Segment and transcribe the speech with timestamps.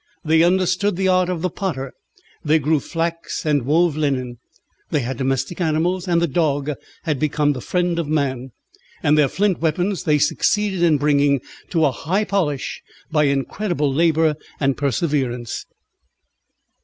[0.25, 1.93] They understood the art of the potter.
[2.43, 4.39] They grew flax and wove linen.
[4.89, 6.71] They had domestic animals, and the dog
[7.03, 8.51] had become the friend of man.
[9.03, 14.37] And their flint weapons they succeeded in bringing to a high polish by incredible labour
[14.59, 15.67] and perseverance.